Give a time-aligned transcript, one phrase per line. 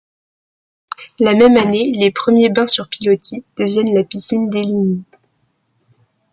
[1.19, 5.03] La même année, les premiers bains sur pilotis deviennent la piscine Deligny.